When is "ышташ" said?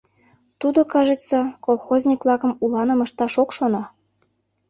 3.05-3.33